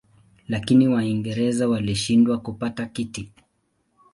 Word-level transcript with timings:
Lakini 0.47 0.87
Waingereza 0.87 1.67
walishindwa 1.69 2.37
kupata 2.39 2.85
kiti. 2.85 3.29